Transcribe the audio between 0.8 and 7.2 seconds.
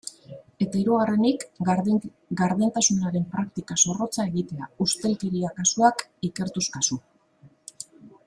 hirugarrenik, gardentasunaren praktika zorrotza egitea, ustelkeria kasuak ikertuz kasu.